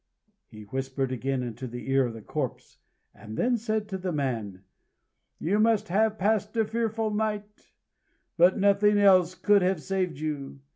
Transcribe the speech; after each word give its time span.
He 0.47 0.63
whispered 0.63 1.11
again 1.11 1.43
into 1.43 1.67
the 1.67 1.91
ear 1.91 2.07
of 2.07 2.15
the 2.15 2.23
corpse, 2.23 2.79
and 3.13 3.37
then 3.37 3.55
said 3.55 3.87
to 3.89 3.99
the 3.99 4.11
man: 4.11 4.63
"You 5.37 5.59
must 5.59 5.89
have 5.89 6.17
passed 6.17 6.57
a 6.57 6.65
fearful 6.65 7.11
night; 7.11 7.71
but 8.35 8.57
nothing 8.57 8.97
else 8.97 9.35
could 9.35 9.61
have 9.61 9.79
saved 9.83 10.17
you. 10.19 10.61